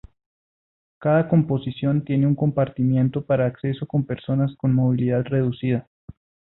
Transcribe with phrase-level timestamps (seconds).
[0.97, 5.87] Cada composición tienen una compartimento para el acceso con personas con movilidad reducida.